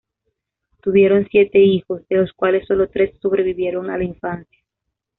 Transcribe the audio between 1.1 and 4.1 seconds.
siete hijos, de los cuales sólo tres sobrevivieron a la